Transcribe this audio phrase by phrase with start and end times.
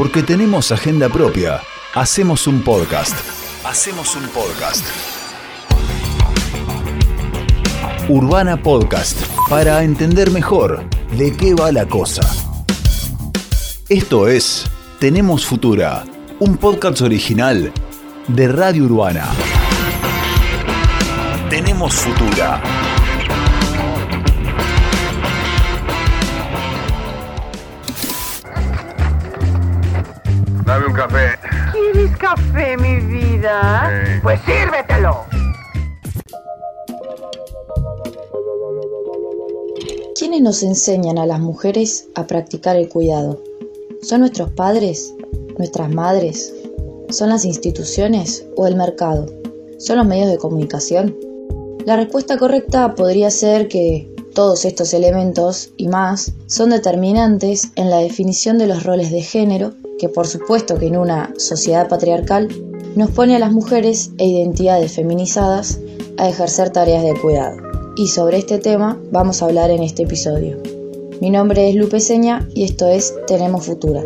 [0.00, 1.60] Porque tenemos agenda propia.
[1.94, 3.14] Hacemos un podcast.
[3.66, 4.82] Hacemos un podcast.
[8.08, 9.20] Urbana Podcast.
[9.50, 10.86] Para entender mejor
[11.18, 12.22] de qué va la cosa.
[13.90, 14.70] Esto es
[15.00, 16.06] Tenemos Futura.
[16.38, 17.70] Un podcast original
[18.26, 19.28] de Radio Urbana.
[21.50, 22.89] Tenemos Futura.
[32.30, 33.90] Café, mi vida?
[34.04, 34.20] Sí.
[34.22, 35.24] Pues sírvetelo.
[40.16, 43.42] ¿Quiénes nos enseñan a las mujeres a practicar el cuidado?
[44.02, 45.14] ¿Son nuestros padres?
[45.58, 46.54] ¿Nuestras madres?
[47.08, 49.26] ¿Son las instituciones o el mercado?
[49.78, 51.16] ¿Son los medios de comunicación?
[51.84, 57.98] La respuesta correcta podría ser que todos estos elementos y más son determinantes en la
[57.98, 62.48] definición de los roles de género que por supuesto que en una sociedad patriarcal
[62.96, 65.78] nos pone a las mujeres e identidades feminizadas
[66.16, 67.58] a ejercer tareas de cuidado.
[67.96, 70.56] Y sobre este tema vamos a hablar en este episodio.
[71.20, 74.02] Mi nombre es Lupe Seña y esto es Tenemos Futura.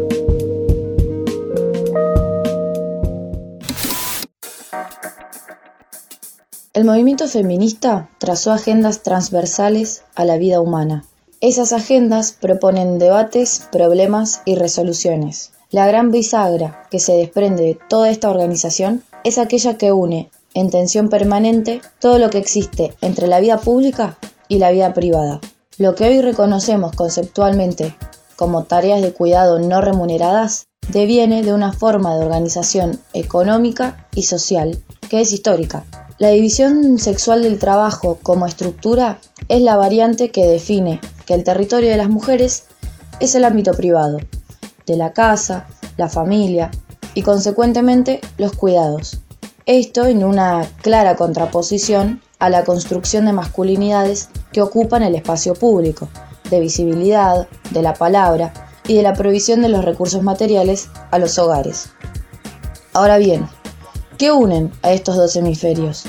[6.72, 11.04] El movimiento feminista trazó agendas transversales a la vida humana.
[11.40, 15.52] Esas agendas proponen debates, problemas y resoluciones.
[15.74, 20.70] La gran bisagra que se desprende de toda esta organización es aquella que une, en
[20.70, 24.16] tensión permanente, todo lo que existe entre la vida pública
[24.46, 25.40] y la vida privada.
[25.76, 27.92] Lo que hoy reconocemos conceptualmente
[28.36, 34.78] como tareas de cuidado no remuneradas deviene de una forma de organización económica y social
[35.10, 35.84] que es histórica.
[36.18, 41.90] La división sexual del trabajo como estructura es la variante que define que el territorio
[41.90, 42.66] de las mujeres
[43.18, 44.18] es el ámbito privado,
[44.86, 46.70] de la casa, la familia
[47.14, 49.20] y consecuentemente los cuidados.
[49.66, 56.08] Esto en una clara contraposición a la construcción de masculinidades que ocupan el espacio público,
[56.50, 58.52] de visibilidad, de la palabra
[58.86, 61.88] y de la provisión de los recursos materiales a los hogares.
[62.92, 63.48] Ahora bien,
[64.18, 66.04] ¿qué unen a estos dos hemisferios?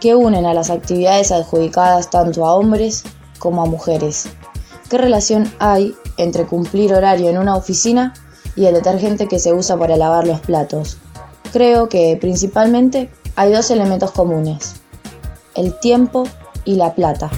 [0.00, 3.04] ¿Qué unen a las actividades adjudicadas tanto a hombres
[3.38, 4.26] como a mujeres?
[4.88, 8.14] ¿Qué relación hay entre cumplir horario en una oficina
[8.56, 10.98] y el detergente que se usa para lavar los platos?
[11.52, 14.80] Creo que principalmente hay dos elementos comunes,
[15.54, 16.24] el tiempo
[16.64, 17.30] y la plata.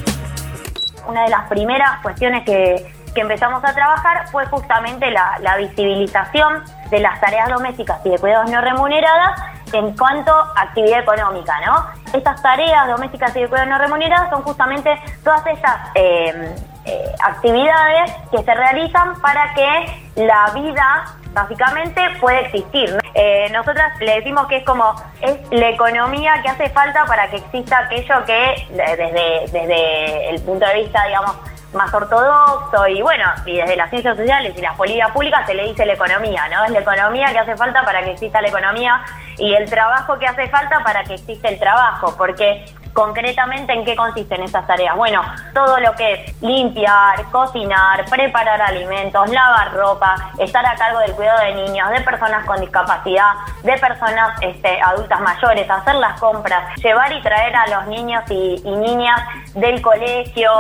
[1.09, 7.01] Una de las primeras cuestiones que, que empezamos a trabajar fue justamente la, visibilización de
[7.01, 9.41] las tareas domésticas y de cuidados no remuneradas
[9.73, 11.87] en cuanto a actividad económica, ¿no?
[12.13, 14.91] Estas tareas domésticas y de cuidados no remuneradas son justamente
[15.25, 16.55] todas esas eh,
[16.87, 22.99] eh, actividades que se realizan para que la vida básicamente pueda existir.
[23.15, 27.37] Eh, nosotras le decimos que es como es la economía que hace falta para que
[27.37, 31.37] exista aquello que desde, desde el punto de vista, digamos,
[31.73, 35.65] más ortodoxo y bueno, y desde las ciencias sociales y las políticas públicas se le
[35.65, 36.65] dice la economía, ¿no?
[36.65, 39.05] Es la economía que hace falta para que exista la economía
[39.39, 42.65] y el trabajo que hace falta para que exista el trabajo, porque
[42.97, 44.97] concretamente en qué consisten esas tareas.
[44.97, 45.21] Bueno,
[45.53, 51.41] todo lo que es limpiar, cocinar, preparar alimentos, lavar ropa, estar a cargo del cuidado
[51.41, 57.13] de niños, de personas con discapacidad, de personas este, adultas mayores, hacer las compras, llevar
[57.13, 59.21] y traer a los niños y, y niñas
[59.55, 60.51] del colegio.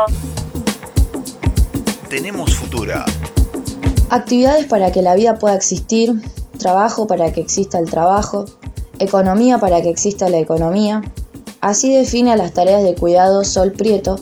[2.11, 3.07] Tenemos Futura.
[4.11, 6.13] Actividades para que la vida pueda existir,
[6.59, 8.45] trabajo para que exista el trabajo,
[8.99, 11.03] economía para que exista la economía.
[11.61, 14.21] Así define a las tareas de cuidado Sol Prieto,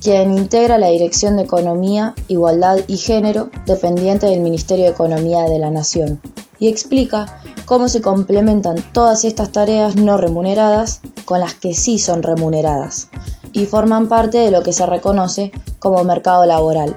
[0.00, 5.58] quien integra la Dirección de Economía, Igualdad y Género, dependiente del Ministerio de Economía de
[5.58, 6.20] la Nación,
[6.58, 12.22] y explica cómo se complementan todas estas tareas no remuneradas con las que sí son
[12.22, 13.08] remuneradas,
[13.52, 16.96] y forman parte de lo que se reconoce como mercado laboral.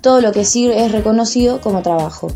[0.00, 2.28] Todo lo que sí es reconocido como trabajo.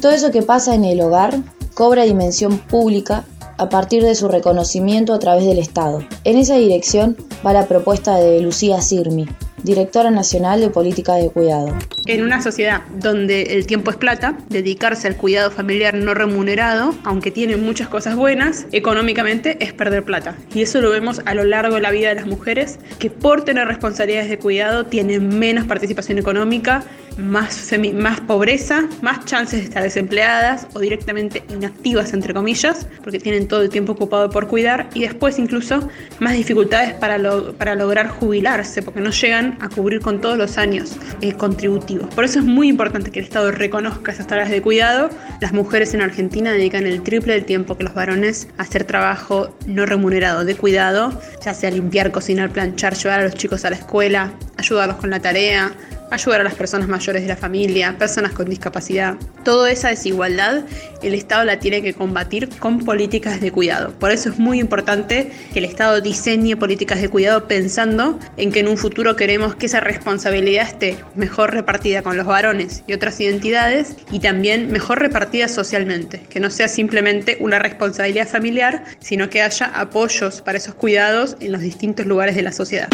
[0.00, 1.38] Todo eso que pasa en el hogar
[1.74, 3.24] cobra dimensión pública
[3.60, 6.02] a partir de su reconocimiento a través del Estado.
[6.24, 7.14] En esa dirección
[7.46, 9.28] va la propuesta de Lucía Sirmi,
[9.62, 11.76] directora nacional de política de cuidado.
[12.06, 17.30] En una sociedad donde el tiempo es plata, dedicarse al cuidado familiar no remunerado, aunque
[17.30, 20.36] tiene muchas cosas buenas, económicamente es perder plata.
[20.54, 23.44] Y eso lo vemos a lo largo de la vida de las mujeres, que por
[23.44, 26.82] tener responsabilidades de cuidado tienen menos participación económica,
[27.20, 33.48] más, más pobreza, más chances de estar desempleadas o directamente inactivas, entre comillas, porque tienen
[33.48, 35.88] todo el tiempo ocupado por cuidar, y después incluso
[36.18, 37.18] más dificultades para,
[37.58, 42.12] para lograr jubilarse, porque no llegan a cubrir con todos los años eh, contributivos.
[42.14, 45.10] Por eso es muy importante que el Estado reconozca esas tareas de cuidado.
[45.40, 49.54] Las mujeres en Argentina dedican el triple del tiempo que los varones a hacer trabajo
[49.66, 53.76] no remunerado de cuidado, ya sea limpiar, cocinar, planchar, llevar a los chicos a la
[53.76, 55.72] escuela, ayudarlos con la tarea,
[56.10, 59.16] ayudar a las personas mayores de la familia, personas con discapacidad.
[59.44, 60.64] Toda esa desigualdad
[61.02, 63.92] el Estado la tiene que combatir con políticas de cuidado.
[63.98, 68.60] Por eso es muy importante que el Estado diseñe políticas de cuidado pensando en que
[68.60, 73.20] en un futuro queremos que esa responsabilidad esté mejor repartida con los varones y otras
[73.20, 79.42] identidades y también mejor repartida socialmente, que no sea simplemente una responsabilidad familiar, sino que
[79.42, 82.88] haya apoyos para esos cuidados en los distintos lugares de la sociedad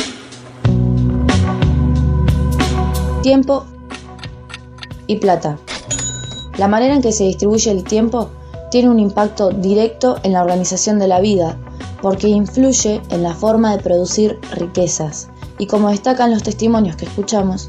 [3.26, 3.67] tiempo
[5.08, 5.56] y plata.
[6.58, 8.31] La manera en que se distribuye el tiempo
[8.70, 11.56] tiene un impacto directo en la organización de la vida,
[12.00, 15.28] porque influye en la forma de producir riquezas.
[15.58, 17.69] Y como destacan los testimonios que escuchamos,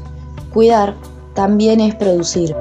[0.54, 0.94] cuidar
[1.34, 2.54] también es producir.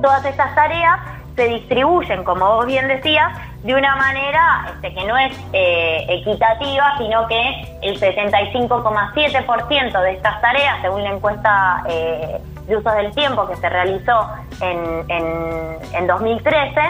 [0.00, 1.00] Todas estas tareas
[1.36, 3.30] se distribuyen, como vos bien decías,
[3.62, 10.40] de una manera este, que no es eh, equitativa, sino que el 65,7% de estas
[10.40, 14.28] tareas, según la encuesta eh, de usos del tiempo que se realizó
[14.60, 16.80] en, en, en 2013,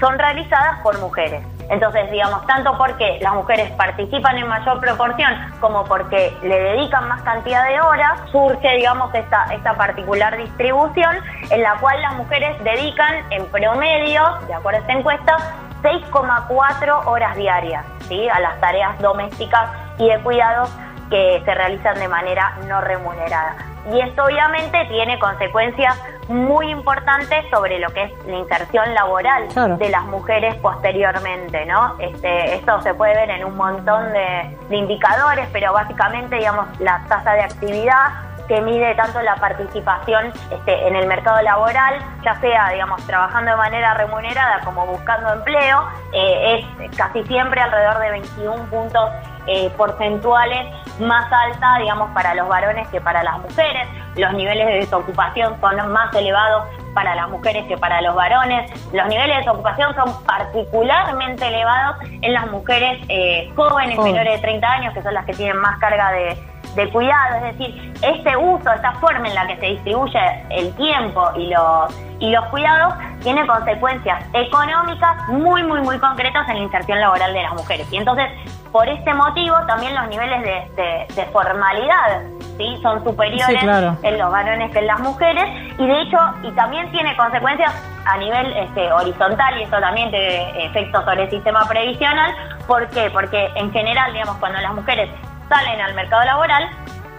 [0.00, 1.42] son realizadas por mujeres.
[1.70, 7.20] Entonces, digamos, tanto porque las mujeres participan en mayor proporción como porque le dedican más
[7.22, 11.16] cantidad de horas, surge, digamos, esta particular distribución
[11.50, 15.36] en la cual las mujeres dedican en promedio, de acuerdo a esta encuesta,
[15.82, 18.28] 6,4 horas diarias ¿sí?
[18.28, 20.70] a las tareas domésticas y de cuidados
[21.10, 23.56] que se realizan de manera no remunerada.
[23.92, 25.98] Y esto obviamente tiene consecuencias
[26.28, 29.48] muy importantes sobre lo que es la inserción laboral
[29.78, 31.94] de las mujeres posteriormente, ¿no?
[31.98, 37.02] Este, esto se puede ver en un montón de, de indicadores, pero básicamente, digamos, la
[37.08, 42.70] tasa de actividad que mide tanto la participación este, en el mercado laboral, ya sea,
[42.70, 48.64] digamos, trabajando de manera remunerada como buscando empleo, eh, es casi siempre alrededor de 21
[48.64, 49.10] puntos
[49.46, 50.66] eh, porcentuales
[51.00, 53.88] más alta, digamos, para los varones que para las mujeres.
[54.16, 58.70] Los niveles de desocupación son más elevados para las mujeres que para los varones.
[58.92, 64.68] Los niveles de desocupación son particularmente elevados en las mujeres eh, jóvenes, menores de 30
[64.68, 68.72] años, que son las que tienen más carga de de cuidado, es decir, este uso,
[68.72, 73.44] esta forma en la que se distribuye el tiempo y los, y los cuidados tiene
[73.48, 77.86] consecuencias económicas muy, muy, muy concretas en la inserción laboral de las mujeres.
[77.90, 78.28] Y entonces,
[78.70, 80.40] por este motivo, también los niveles
[80.76, 82.22] de, formalidad
[82.56, 82.78] ¿sí?
[82.80, 83.60] son superiores
[84.02, 85.44] en los varones que en las mujeres.
[85.78, 90.64] Y de hecho, y también tiene consecuencias a nivel este, horizontal, y eso también tiene
[90.64, 92.32] efectos sobre el sistema previsional.
[92.68, 93.10] ¿Por qué?
[93.10, 95.10] Porque en general, digamos, cuando las mujeres
[95.48, 96.68] salen al mercado laboral,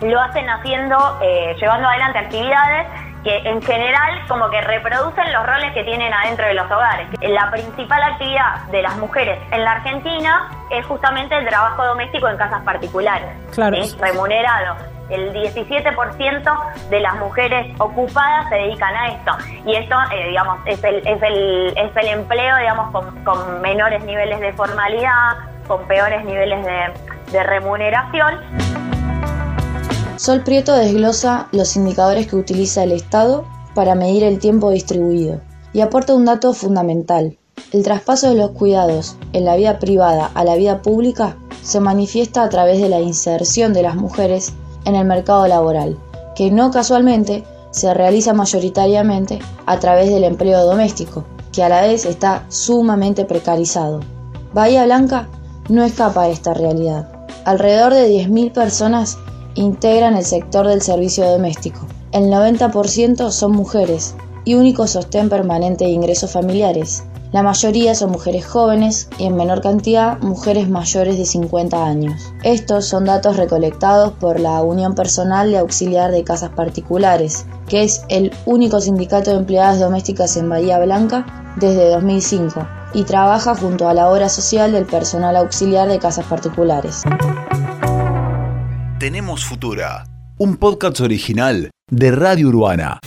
[0.02, 2.88] lo hacen haciendo, eh, llevando adelante actividades
[3.24, 7.08] que en general como que reproducen los roles que tienen adentro de los hogares.
[7.22, 12.38] La principal actividad de las mujeres en la Argentina es justamente el trabajo doméstico en
[12.38, 13.78] casas particulares, claro.
[14.00, 14.78] remunerado.
[15.10, 19.32] El 17% de las mujeres ocupadas se dedican a esto.
[19.66, 24.04] Y esto, eh, digamos, es el, es, el, es el empleo, digamos, con, con menores
[24.04, 25.38] niveles de formalidad,
[25.68, 26.94] con peores niveles de,
[27.32, 28.36] de remuneración.
[30.18, 35.40] Sol Prieto desglosa los indicadores que utiliza el Estado para medir el tiempo distribuido
[35.72, 37.38] y aporta un dato fundamental.
[37.72, 42.44] El traspaso de los cuidados en la vida privada a la vida pública se manifiesta
[42.44, 44.54] a través de la inserción de las mujeres
[44.86, 45.98] en el mercado laboral,
[46.36, 52.06] que no casualmente se realiza mayoritariamente a través del empleo doméstico, que a la vez
[52.06, 54.00] está sumamente precarizado.
[54.54, 55.28] Bahía Blanca
[55.70, 57.19] no escapa a esta realidad.
[57.50, 59.18] Alrededor de 10.000 personas
[59.56, 61.80] integran el sector del servicio doméstico.
[62.12, 64.14] El 90% son mujeres
[64.46, 67.06] y único sostén permanente de ingresos familiares.
[67.32, 72.22] La mayoría son mujeres jóvenes y en menor cantidad mujeres mayores de 50 años.
[72.44, 78.04] Estos son datos recolectados por la Unión Personal de Auxiliar de Casas Particulares, que es
[78.10, 81.26] el único sindicato de empleadas domésticas en Bahía Blanca
[81.60, 87.04] desde 2005 y trabaja junto a la obra social del personal auxiliar de casas particulares.
[89.00, 90.06] Tenemos Futura,
[90.38, 93.00] un podcast original de Radio Urbana.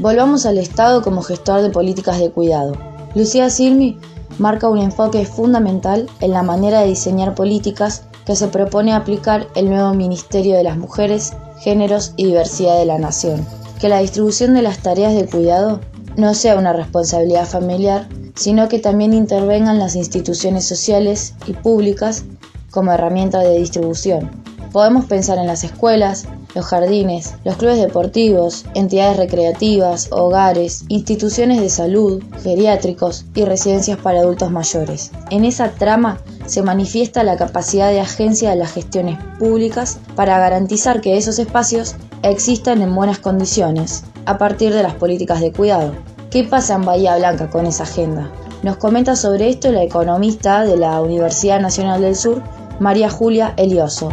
[0.00, 2.76] Volvamos al Estado como gestor de políticas de cuidado.
[3.14, 3.98] Lucía Silmi
[4.38, 9.70] marca un enfoque fundamental en la manera de diseñar políticas que se propone aplicar el
[9.70, 13.44] nuevo Ministerio de las Mujeres géneros y diversidad de la nación.
[13.80, 15.80] Que la distribución de las tareas de cuidado
[16.18, 22.24] no sea una responsabilidad familiar, sino que también intervengan las instituciones sociales y públicas
[22.72, 24.28] como herramienta de distribución.
[24.72, 31.70] Podemos pensar en las escuelas, los jardines, los clubes deportivos, entidades recreativas, hogares, instituciones de
[31.70, 35.12] salud, geriátricos y residencias para adultos mayores.
[35.30, 41.00] En esa trama se manifiesta la capacidad de agencia de las gestiones públicas para garantizar
[41.00, 41.94] que esos espacios
[42.24, 45.94] existan en buenas condiciones a partir de las políticas de cuidado.
[46.30, 48.30] ¿Qué pasa en Bahía Blanca con esa agenda?
[48.62, 52.42] Nos comenta sobre esto la economista de la Universidad Nacional del Sur,
[52.78, 54.10] María Julia Elioso.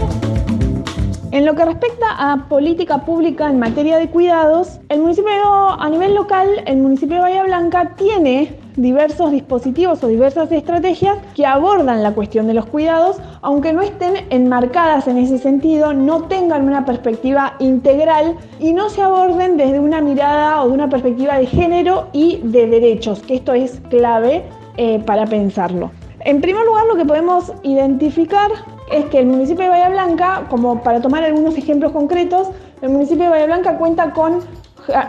[1.31, 5.33] En lo que respecta a política pública en materia de cuidados, el municipio
[5.77, 11.45] a nivel local, el municipio de Bahía Blanca tiene diversos dispositivos o diversas estrategias que
[11.45, 16.65] abordan la cuestión de los cuidados, aunque no estén enmarcadas en ese sentido, no tengan
[16.67, 21.45] una perspectiva integral y no se aborden desde una mirada o de una perspectiva de
[21.45, 24.43] género y de derechos, que esto es clave
[24.77, 25.91] eh, para pensarlo.
[26.21, 28.49] En primer lugar, lo que podemos identificar
[28.91, 32.49] es que el municipio de Bahía Blanca, como para tomar algunos ejemplos concretos,
[32.81, 34.39] el municipio de Bahía Blanca cuenta con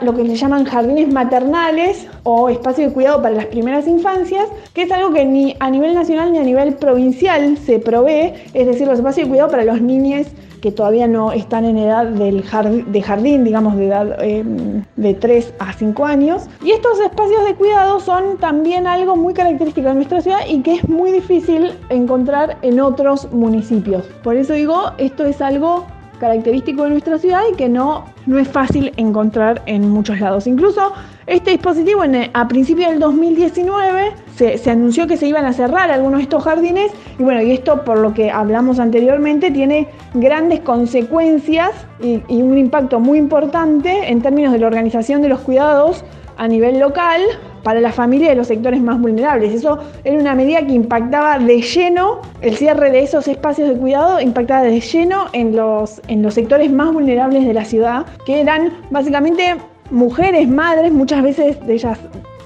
[0.02, 4.83] lo que se llaman jardines maternales o espacios de cuidado para las primeras infancias, que
[4.83, 8.87] es algo que ni a nivel nacional ni a nivel provincial se provee, es decir,
[8.87, 10.26] los espacios de cuidado para los niños
[10.61, 15.14] que todavía no están en edad del jardín, de jardín, digamos, de edad em, de
[15.14, 16.49] 3 a 5 años.
[16.64, 20.75] Y estos espacios de cuidado son también algo muy característico de nuestra ciudad y que
[20.75, 24.06] es muy difícil encontrar en otros municipios.
[24.23, 25.85] Por eso digo, esto es algo
[26.18, 30.46] característico de nuestra ciudad y que no, no es fácil encontrar en muchos lados.
[30.46, 30.92] Incluso
[31.26, 35.90] este dispositivo en, a principios del 2019 se, se, anunció que se iban a cerrar
[35.90, 40.61] algunos de estos jardines y bueno, y esto por lo que hablamos anteriormente tiene grandes
[40.61, 41.70] consecuencias
[42.00, 46.04] y un impacto muy importante en términos de la organización de los cuidados
[46.37, 47.23] a nivel local
[47.66, 49.52] para la familia de los sectores más vulnerables.
[49.52, 54.20] Eso era una medida que impactaba de lleno, el cierre de esos espacios de cuidado
[54.20, 58.73] impactaba de lleno en los, en los sectores más vulnerables de la ciudad, que eran
[58.90, 59.56] básicamente
[59.90, 61.99] mujeres, madres, muchas veces de ellas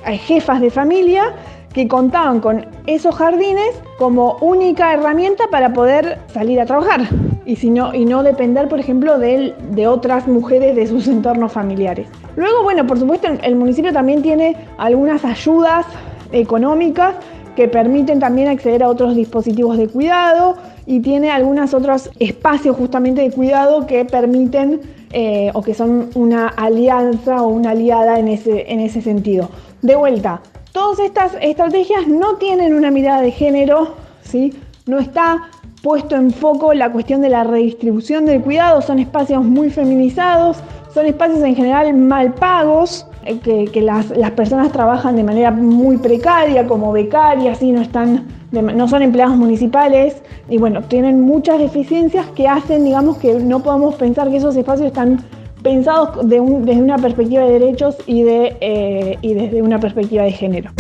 [0.07, 1.35] eh, jefas de familia,
[1.73, 7.09] que contaban con esos jardines como única herramienta para poder salir a trabajar
[7.45, 9.55] y, no, depender, por ejemplo, de,
[9.89, 12.09] otras mujeres de sus entornos familiares.
[12.37, 15.87] Luego, bueno, por supuesto, el municipio también tiene algunas ayudas
[16.33, 17.17] económicas
[17.57, 23.23] que permiten también acceder a otros dispositivos de cuidado y tiene algunos otros espacios justamente
[23.23, 24.81] de cuidado que permiten
[25.13, 29.51] eh, o que son una alianza o una aliada en ese sentido.
[29.83, 30.41] De vuelta,
[30.73, 34.55] todas estas estrategias no tienen una mirada de género, ¿sí?
[34.87, 35.51] no está
[35.83, 40.59] puesto en foco la cuestión de la redistribución del cuidado, son espacios muy feminizados,
[40.93, 46.67] son espacios en general mal pagos, eh, que, las, personas trabajan de manera muy precaria,
[46.67, 52.49] como becarias, y no, están, no son empleados municipales, y bueno, tienen muchas deficiencias que
[52.49, 55.23] hacen, digamos, que no podemos pensar que esos espacios están
[55.63, 60.71] pensados desde una perspectiva de derechos y, de, eh, y desde una perspectiva de género.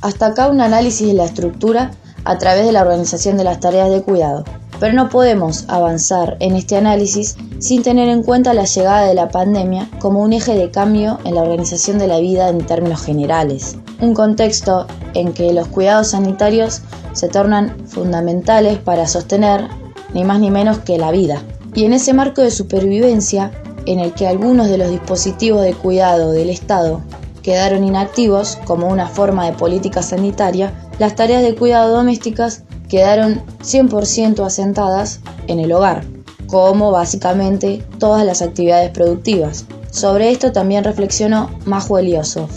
[0.00, 1.90] Hasta acá un análisis de la estructura
[2.24, 4.44] a través de la organización de las tareas de cuidado.
[4.78, 9.28] Pero no podemos avanzar en este análisis sin tener en cuenta la llegada de la
[9.28, 13.76] pandemia como un eje de cambio en la organización de la vida en términos generales.
[14.00, 16.82] Un contexto en que los cuidados sanitarios
[17.12, 19.66] se tornan fundamentales para sostener
[20.14, 21.42] ni más ni menos que la vida.
[21.78, 23.52] Y en ese marco de supervivencia,
[23.86, 27.02] en el que algunos de los dispositivos de cuidado del Estado
[27.40, 34.44] quedaron inactivos como una forma de política sanitaria, las tareas de cuidado domésticas quedaron 100%
[34.44, 36.02] asentadas en el hogar,
[36.48, 39.64] como básicamente todas las actividades productivas.
[39.92, 42.48] Sobre esto también reflexionó Majo Elioso.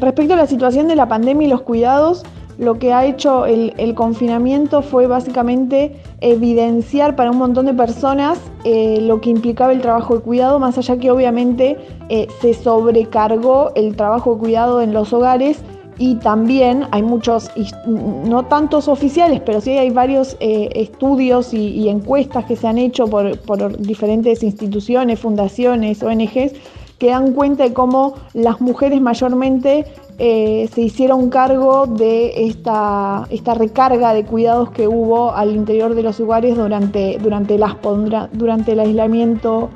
[0.00, 2.24] Respecto a la situación de la pandemia y los cuidados,
[2.60, 8.98] lo que ha hecho el, confinamiento fue básicamente evidenciar para un montón de personas eh,
[9.00, 11.78] lo que implicaba el trabajo de cuidado, más allá que obviamente
[12.10, 15.62] eh, se sobrecargó el trabajo de cuidado en los hogares
[15.96, 17.50] y también hay muchos,
[17.86, 23.06] no tantos oficiales, pero sí hay varios eh, estudios y, encuestas que se han hecho
[23.06, 26.52] por, diferentes instituciones, fundaciones, ONGs,
[26.98, 29.86] que dan cuenta de cómo las mujeres mayormente
[30.22, 36.02] eh, se hicieron cargo de esta, esta recarga de cuidados que hubo al interior de
[36.02, 37.74] los hogares durante, durante, las,
[38.30, 39.70] durante el aislamiento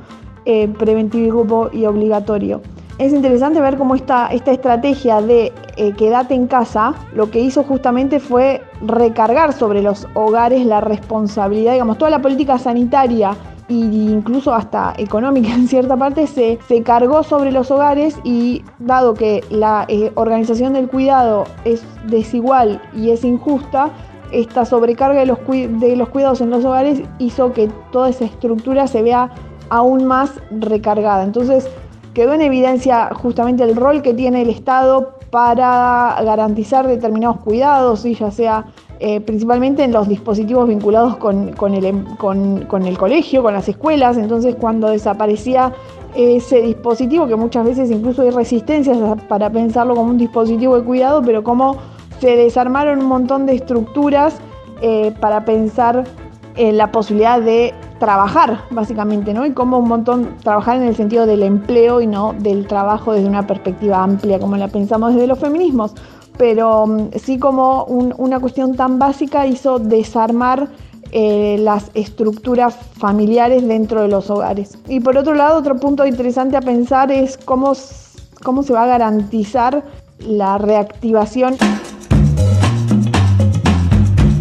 [0.45, 2.61] eh, preventivo y obligatorio.
[2.99, 7.63] Es interesante ver cómo esta, esta estrategia de eh, quédate en casa lo que hizo
[7.63, 13.35] justamente fue recargar sobre los hogares la responsabilidad, digamos, toda la política sanitaria
[13.69, 19.15] e incluso hasta económica en cierta parte se, se cargó sobre los hogares y dado
[19.15, 23.91] que la eh, organización del cuidado es desigual y es injusta,
[24.33, 28.87] esta sobrecarga de los, de los cuidados en los hogares hizo que toda esa estructura
[28.87, 29.31] se vea
[29.71, 31.25] aún más recargada.
[31.25, 31.69] Entonces
[32.13, 38.15] quedó en evidencia justamente el rol que tiene el Estado para garantizar determinados cuidados, y
[38.15, 38.67] ya sea
[39.01, 44.17] eh, principalmente en los dispositivos vinculados con, el, em, con, el colegio, con las escuelas.
[44.17, 45.73] Entonces cuando desaparecía
[46.15, 48.97] ese dispositivo, que muchas veces incluso hay resistencias
[49.29, 51.77] para pensarlo como un dispositivo de cuidado, pero como
[52.21, 54.37] se desarmaron un montón de estructuras
[54.81, 56.05] eh, para pensar
[56.57, 59.45] en la posibilidad de trabajar, básicamente, ¿no?
[59.45, 63.27] Y como un montón trabajar en el sentido del empleo y no del trabajo desde
[63.27, 65.95] una perspectiva amplia, como la pensamos desde los feminismos
[66.37, 70.69] pero mm, sí como una cuestión tan básica hizo desarmar
[71.13, 74.77] eh, las estructuras familiares dentro de los hogares.
[74.89, 77.73] Y por otro lado, otro punto interesante a pensar es cómo,
[78.43, 79.85] cómo se va a garantizar
[80.19, 81.57] la reactivación.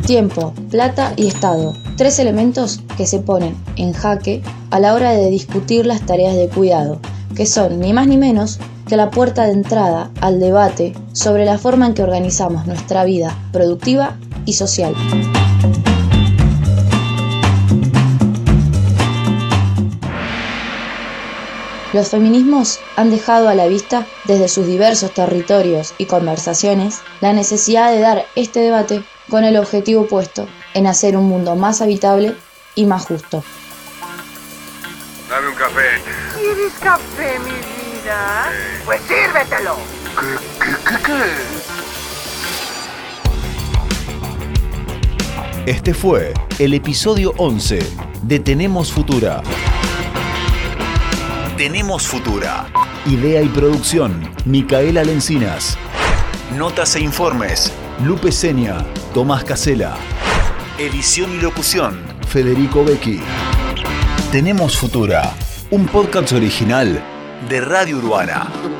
[0.08, 1.74] Tiempo, plata y Estado.
[1.96, 6.50] Tres elementos que se ponen en jaque a la hora de discutir las tareas de
[6.50, 6.98] cuidado,
[7.36, 11.58] que son ni más ni menos que la puerta de entrada al debate sobre la
[11.58, 14.94] forma en que organizamos nuestra vida productiva y social.
[21.94, 27.92] Los feminismos han dejado a la vista, desde sus diversos territorios y conversaciones, la necesidad
[27.92, 32.36] de dar este debate con el objetivo puesto en hacer un mundo más habitable
[32.74, 33.44] y más justo.
[35.30, 35.93] Dame un café.
[36.54, 38.52] ¿Quieres café, mi vida?
[38.86, 39.76] Pues sírvetelo.
[40.20, 40.96] ¿Qué, qué, qué,
[45.66, 45.72] qué?
[45.72, 47.80] Este fue el episodio 11
[48.22, 49.42] de Tenemos Futura.
[51.58, 52.68] Tenemos Futura.
[53.08, 55.76] Idea y producción, Micaela Lencinas.
[56.56, 59.98] Notas e informes, Lupe Seña, Tomás Casela.
[60.78, 63.22] Edición y locución, Federico Becchi.
[64.32, 65.34] Tenemos Futura,
[65.74, 67.02] un podcast original
[67.50, 68.73] de Radio Urbana.